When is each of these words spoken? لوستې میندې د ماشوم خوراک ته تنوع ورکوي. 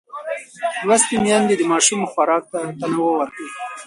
لوستې 0.87 1.15
میندې 1.23 1.55
د 1.57 1.61
ماشوم 1.71 2.01
خوراک 2.11 2.43
ته 2.51 2.59
تنوع 2.79 3.11
ورکوي. 3.17 3.49